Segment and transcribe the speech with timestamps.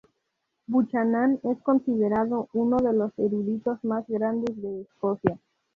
[0.65, 5.39] Buchanan es considerado uno de los eruditos más grandes de Escocia.